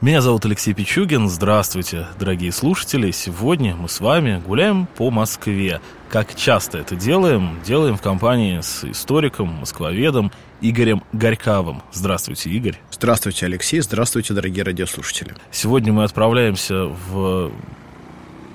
[0.00, 1.28] Меня зовут Алексей Пичугин.
[1.28, 3.10] Здравствуйте, дорогие слушатели.
[3.10, 5.80] Сегодня мы с вами гуляем по Москве.
[6.08, 7.58] Как часто это делаем?
[7.64, 10.30] Делаем в компании с историком, москвоведом
[10.60, 11.82] Игорем Горьковым.
[11.90, 12.78] Здравствуйте, Игорь.
[12.92, 13.80] Здравствуйте, Алексей.
[13.80, 15.34] Здравствуйте, дорогие радиослушатели.
[15.50, 17.50] Сегодня мы отправляемся в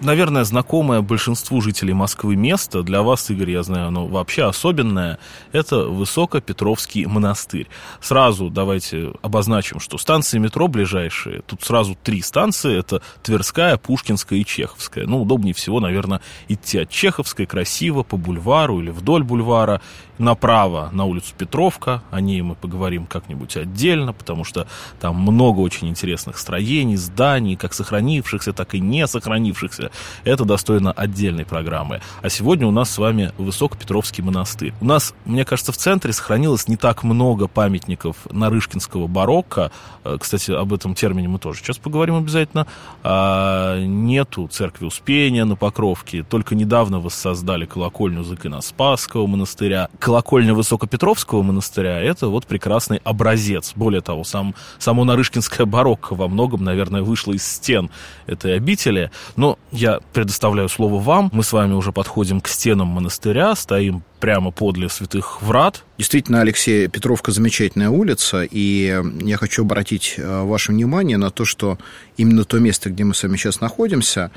[0.00, 5.18] наверное, знакомое большинству жителей Москвы место, для вас, Игорь, я знаю, оно вообще особенное,
[5.52, 7.68] это Высокопетровский монастырь.
[8.00, 14.44] Сразу давайте обозначим, что станции метро ближайшие, тут сразу три станции, это Тверская, Пушкинская и
[14.44, 15.06] Чеховская.
[15.06, 19.80] Ну, удобнее всего, наверное, идти от Чеховской красиво по бульвару или вдоль бульвара,
[20.20, 24.68] направо на улицу Петровка, о ней мы поговорим как-нибудь отдельно, потому что
[25.00, 29.89] там много очень интересных строений, зданий, как сохранившихся, так и не сохранившихся.
[30.24, 32.00] Это достойно отдельной программы.
[32.22, 34.74] А сегодня у нас с вами Высокопетровский монастырь.
[34.80, 39.70] У нас, мне кажется, в центре сохранилось не так много памятников нарышкинского барокко.
[40.04, 42.66] Э, кстати, об этом термине мы тоже сейчас поговорим обязательно.
[43.02, 46.22] А, нету церкви Успения на Покровке.
[46.22, 53.72] Только недавно воссоздали колокольню Зыкина Спасского монастыря колокольня Высокопетровского монастыря– это вот прекрасный образец.
[53.76, 57.90] Более того, сам, само Нарышкинское барокко во многом, наверное, вышло из стен
[58.26, 59.10] этой обители.
[59.36, 61.30] Но я предоставляю слово вам.
[61.32, 65.84] Мы с вами уже подходим к стенам монастыря, стоим прямо подле святых врат.
[65.96, 71.78] Действительно, Алексей, Петровка замечательная улица, и я хочу обратить э, ваше внимание на то, что
[72.18, 74.30] именно то место, где мы с вами сейчас находимся,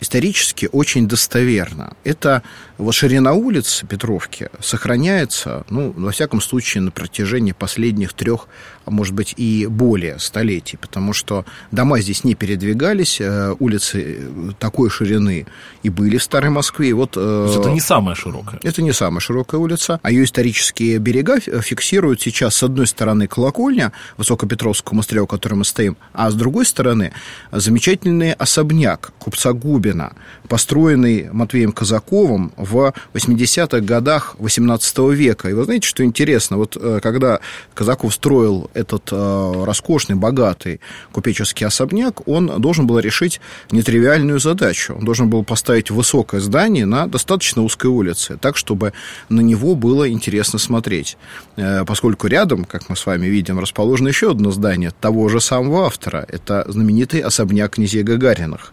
[0.00, 1.96] исторически очень достоверно.
[2.04, 2.42] Это
[2.78, 8.46] вот ширина улиц Петровки сохраняется, ну, во всяком случае, на протяжении последних трех,
[8.84, 14.90] а может быть и более столетий, потому что дома здесь не передвигались, э, улицы такой
[14.90, 15.46] ширины
[15.82, 16.90] и были в Старой Москве.
[16.90, 18.60] И вот, э, это не самая широкая.
[18.62, 23.92] Это не самая широкая улица, а ее исторические берега фиксируют сейчас с одной стороны колокольня
[24.16, 27.12] Высокопетровского монастыря, у которой мы стоим, а с другой стороны
[27.50, 29.52] замечательный особняк купца
[29.88, 30.12] Губина,
[30.48, 35.48] построенный Матвеем Казаковым в 80-х годах 18 века.
[35.48, 37.40] И вы знаете, что интересно, вот э, когда
[37.74, 40.80] Казаков строил этот э, роскошный, богатый
[41.12, 43.40] купеческий особняк, он должен был решить
[43.70, 44.94] нетривиальную задачу.
[44.98, 48.92] Он должен был поставить высокое здание на достаточно узкой улице, так, чтобы
[49.28, 51.16] на него было интересно смотреть.
[51.56, 55.86] Э, поскольку рядом, как мы с вами видим, расположено еще одно здание того же самого
[55.86, 56.26] автора.
[56.28, 58.72] Это знаменитый особняк князей Гагариных.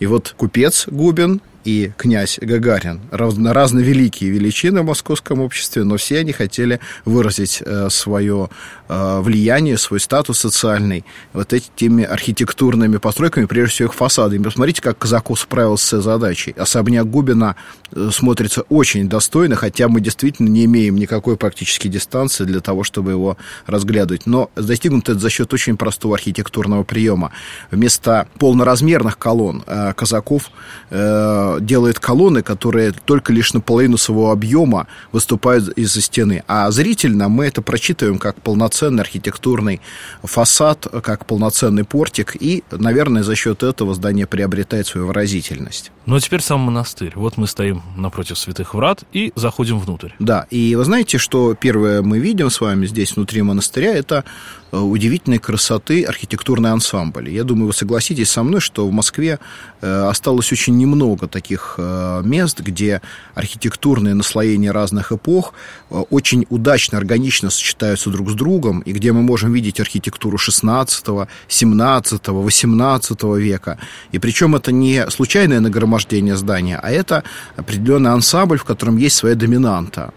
[0.00, 3.00] И вот купец Губин и князь Гагарин.
[3.10, 8.50] Разные великие величины в московском обществе, но все они хотели выразить э, свое
[8.88, 14.42] э, влияние, свой статус социальный вот этими архитектурными постройками, прежде всего их фасадами.
[14.42, 16.52] Посмотрите, как Казаков справился с задачей.
[16.52, 17.56] Особняк Губина
[17.92, 23.12] э, смотрится очень достойно, хотя мы действительно не имеем никакой практически дистанции для того, чтобы
[23.12, 24.26] его разглядывать.
[24.26, 27.32] Но достигнут это за счет очень простого архитектурного приема.
[27.70, 29.64] Вместо полноразмерных колонн
[29.96, 30.50] Казаков
[31.60, 36.42] делает колонны, которые только лишь наполовину своего объема выступают из-за стены.
[36.46, 39.80] А зрительно мы это прочитываем как полноценный архитектурный
[40.22, 45.90] фасад, как полноценный портик, и, наверное, за счет этого здание приобретает свою выразительность.
[46.06, 47.12] Ну, а теперь сам монастырь.
[47.14, 50.10] Вот мы стоим напротив святых врат и заходим внутрь.
[50.18, 54.24] Да, и вы знаете, что первое мы видим с вами здесь внутри монастыря, это
[54.70, 57.30] э, удивительной красоты архитектурный ансамбль.
[57.30, 59.38] Я думаю, вы согласитесь со мной, что в Москве
[59.80, 63.02] э, осталось очень немного таких э, мест, где
[63.34, 65.54] архитектурные наслоения разных эпох
[65.90, 72.28] очень удачно, органично сочетаются друг с другом, и где мы можем видеть архитектуру 16, 17,
[72.28, 73.78] 18 века.
[74.12, 77.22] И причем это не случайное нагромождение нагромождение здания, а это
[77.56, 80.12] определенный ансамбль, в котором есть своя доминанта.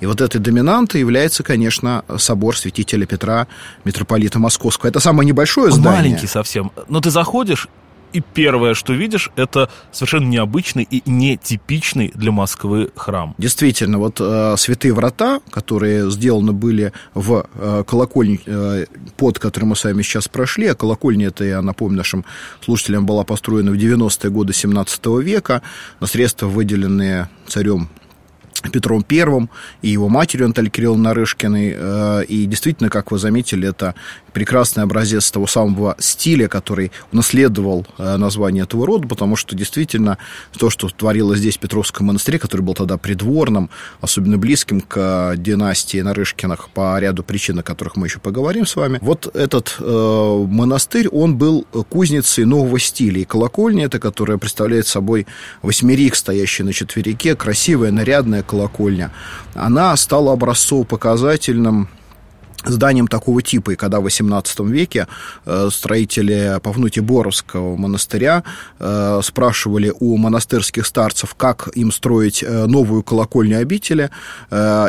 [0.00, 3.46] И вот этой доминантой является, конечно, собор святителя Петра,
[3.84, 4.90] митрополита Московского.
[4.90, 6.02] Это самое небольшое здание.
[6.02, 6.70] Маленький совсем.
[6.88, 7.68] Но ты заходишь,
[8.16, 13.34] и первое, что видишь, это совершенно необычный и нетипичный для Москвы храм.
[13.36, 18.86] Действительно, вот э, святые врата, которые сделаны были в э, колокольне, э,
[19.18, 22.24] под которым мы с вами сейчас прошли, а колокольня это, я напомню нашим
[22.64, 25.60] слушателям, была построена в 90-е годы 17 века
[26.00, 27.90] на средства, выделенные царем
[28.70, 29.50] Петром Первым
[29.82, 31.74] и его матерью Натальей Кирилловной Нарышкиной.
[31.76, 33.94] Э, и действительно, как вы заметили, это
[34.36, 40.18] прекрасный образец того самого стиля, который унаследовал э, название этого рода, потому что действительно
[40.58, 43.70] то, что творилось здесь в Петровском монастыре, который был тогда придворным,
[44.02, 48.98] особенно близким к династии Нарышкиных по ряду причин, о которых мы еще поговорим с вами,
[49.00, 53.22] вот этот э, монастырь, он был кузницей нового стиля.
[53.22, 55.26] И колокольня это, которая представляет собой
[55.62, 59.12] восьмерик, стоящий на четверике, красивая, нарядная колокольня,
[59.54, 61.88] она стала образцово-показательным
[62.70, 63.72] зданием такого типа.
[63.72, 65.06] И когда в XVIII веке
[65.44, 68.42] э, строители Павнути Боровского монастыря
[68.78, 74.10] э, спрашивали у монастырских старцев, как им строить э, новую колокольню обители,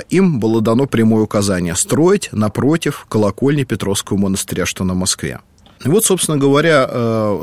[0.09, 5.39] им было дано прямое указание– строить напротив колокольни Петровского монастыря, что на Москве.
[5.85, 6.88] И вот, собственно говоря,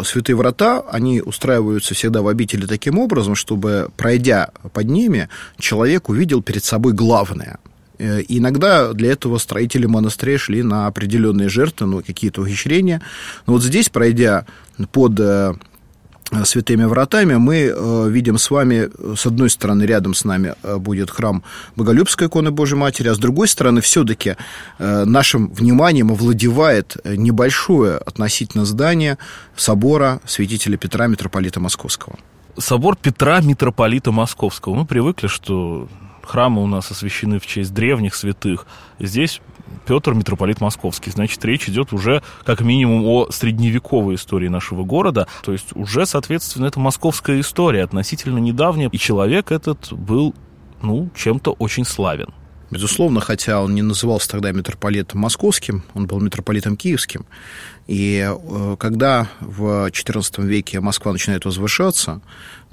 [0.05, 5.29] святые врата, они устраиваются всегда в обители таким образом, чтобы, пройдя под ними,
[5.59, 7.59] человек увидел перед собой главное–
[7.99, 13.03] и иногда для этого строители монастыря шли на определенные жертвы, ну, какие-то ухищрения.
[13.47, 14.47] Но вот здесь, пройдя
[14.93, 15.55] под э,
[16.45, 21.45] святыми вратами, мы э, видим с вами, с одной стороны, рядом с нами будет храм
[21.77, 24.37] Боголюбской иконы Божьей Матери, а с другой стороны, все-таки
[24.79, 29.19] нашим вниманием овладевает небольшое относительно здание
[29.57, 32.19] собора святителя Петра, митрополита Московского.
[32.59, 34.75] Собор Петра, митрополита Московского.
[34.75, 35.89] Мы привыкли, что
[36.27, 38.67] храмы у нас освящены в честь древних святых.
[38.99, 39.41] Здесь
[39.87, 41.11] Петр, митрополит Московский.
[41.11, 45.27] Значит, речь идет уже как минимум о средневековой истории нашего города.
[45.43, 48.89] То есть уже, соответственно, это московская история, относительно недавняя.
[48.91, 50.35] И человек этот был,
[50.83, 52.33] ну, чем-то очень славен.
[52.71, 57.27] Безусловно, хотя он не назывался тогда митрополитом московским, он был митрополитом киевским.
[57.87, 62.21] И э, когда в XIV веке Москва начинает возвышаться,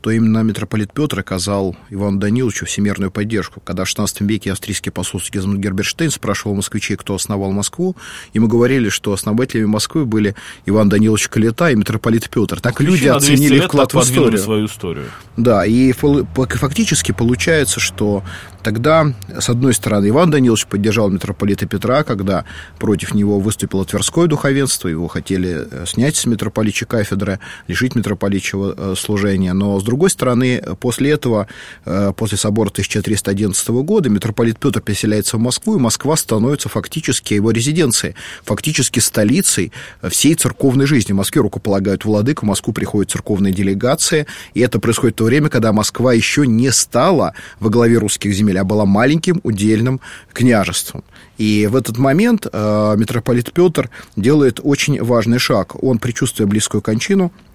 [0.01, 3.62] то именно митрополит Петр оказал Ивану Даниловичу всемирную поддержку.
[3.63, 7.95] Когда в XVI веке австрийский посол Сигизмунд Герберштейн спрашивал москвичей, кто основал Москву,
[8.33, 12.59] ему говорили, что основателями Москвы были Иван Данилович Калита и митрополит Петр.
[12.59, 14.39] Так люди оценили вклад в историю.
[14.39, 15.06] свою историю.
[15.38, 18.24] Да, и фактически получается, что
[18.63, 22.45] тогда, с одной стороны, Иван Данилович поддержал митрополита Петра, когда
[22.80, 28.95] против него выступило Тверское духовенство, его хотели э, снять с митрополичьей кафедры, лишить митрополичьего э,
[28.98, 31.48] служения, но с другой стороны, после этого,
[31.86, 37.52] э, после собора 1311 года, митрополит Петр переселяется в Москву, и Москва становится фактически его
[37.52, 39.74] резиденцией, фактически столицей
[40.10, 41.12] всей церковной жизни.
[41.12, 45.50] В Москве рукополагают владыку, в Москву приходят церковные делегации, и это происходит в то время,
[45.50, 50.00] когда Москва еще не стала во главе русских земель, а была маленьким удельным
[50.32, 51.04] княжеством.
[51.38, 55.76] И в этот момент э, митрополит Петр делает очень важный шаг.
[55.84, 57.50] Он, предчувствуя близкую кончину, Э,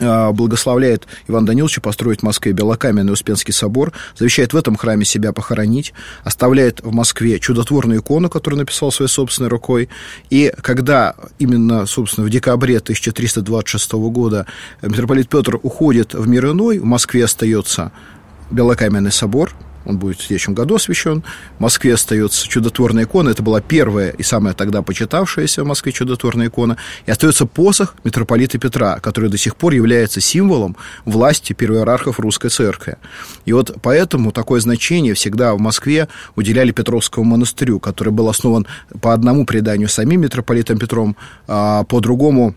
[0.00, 5.92] благословляет Иван Даниловича построить в Москве Белокаменный Успенский собор, завещает в этом храме себя похоронить,
[6.24, 9.88] оставляет в Москве чудотворную икону, которую написал своей собственной рукой,
[10.30, 14.46] и когда именно, собственно, в декабре 1326 года
[14.80, 17.92] митрополит Петр уходит в мир иной, в Москве остается
[18.50, 19.52] Белокаменный собор–
[19.84, 21.22] он будет в следующем году освящен.
[21.58, 23.30] В Москве остается чудотворная икона.
[23.30, 26.76] Это была первая и самая тогда почитавшаяся в Москве чудотворная икона.
[27.06, 32.96] И остается посох митрополита Петра, который до сих пор является символом власти первоиерархов русской церкви.
[33.44, 38.66] И вот поэтому такое значение всегда в Москве уделяли Петровскому монастырю, который был основан
[39.00, 42.54] по одному преданию самим митрополитом Петром, а по другому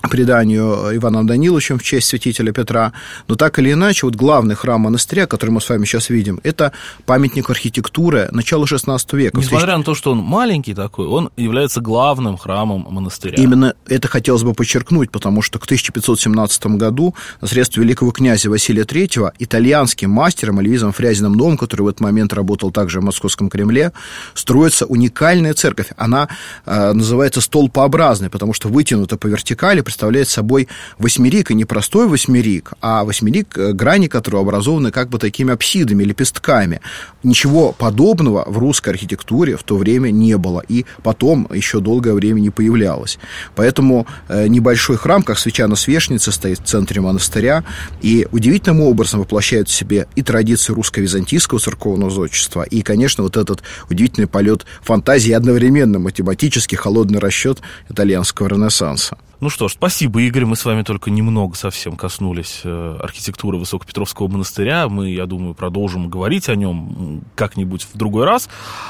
[0.00, 2.92] преданию Иваном Даниловичем в честь святителя Петра.
[3.28, 6.72] Но так или иначе, вот главный храм монастыря, который мы с вами сейчас видим, это
[7.04, 9.38] памятник архитектуры начала XVI века.
[9.38, 13.34] Несмотря на то, что он маленький такой, он является главным храмом монастыря.
[13.36, 18.82] Именно это хотелось бы подчеркнуть, потому что к 1517 году на средства великого князя Василия
[18.82, 23.92] III итальянским мастером Альвизом Фрязиным Новым, который в этот момент работал также в Московском Кремле,
[24.34, 25.88] строится уникальная церковь.
[25.96, 26.28] Она
[26.64, 30.66] э, называется столпообразной, потому что вытянута по вертикали, представляет собой
[30.98, 36.02] восьмерик, и не простой восьмерик, а восьмерик, э, грани которого образованы как бы такими апсидами,
[36.02, 36.80] лепестками.
[37.22, 42.40] Ничего подобного в русской архитектуре в то время не было, и потом еще долгое время
[42.40, 43.18] не появлялось.
[43.54, 47.62] Поэтому э, небольшой храм, как свеча на свечнице, стоит в центре монастыря,
[48.02, 53.62] и удивительным образом воплощает в себе и традиции русско-византийского церковного зодчества, и, конечно, вот этот
[53.88, 59.16] удивительный полет фантазии, одновременно математический холодный расчет итальянского ренессанса.
[59.38, 60.46] Ну что ж, спасибо, Игорь.
[60.46, 64.88] Мы с вами только немного совсем коснулись э, архитектуры Высокопетровского монастыря.
[64.88, 68.48] Мы, я думаю, продолжим говорить о нем как-нибудь в другой раз.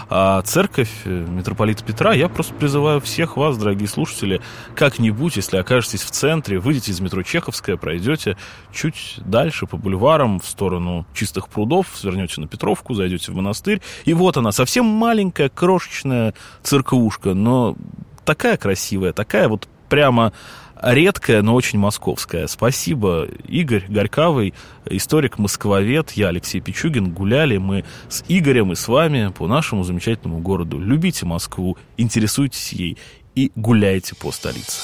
[0.09, 4.41] А церковь э, митрополита Петра, я просто призываю всех вас, дорогие слушатели,
[4.77, 8.37] как-нибудь, если окажетесь в центре, выйдете из метро Чеховская, пройдете
[8.73, 13.83] чуть дальше по бульварам в сторону Чистых прудов, свернете на Петровку, зайдете в монастырь.
[14.05, 17.77] И вот она, совсем маленькая, крошечная церквушка, но
[18.25, 20.33] такая красивая, такая вот прямо
[20.81, 22.47] редкая, но очень московская.
[22.47, 24.55] Спасибо, Игорь Горькавый,
[24.87, 27.13] историк-москвовед, я Алексей Пичугин.
[27.13, 30.79] Гуляли мы с Игорем и с вами по нашему замечательному городу.
[30.79, 32.99] Любите Москву, интересуйтесь ей
[33.35, 34.81] и гуляйте по столице.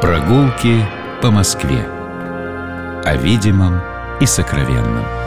[0.00, 0.84] Прогулки
[1.20, 1.86] по Москве.
[3.04, 3.80] О видимом
[4.20, 5.19] и сокровенном.